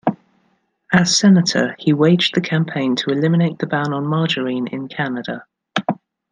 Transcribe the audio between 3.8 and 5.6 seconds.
on margarine in Canada.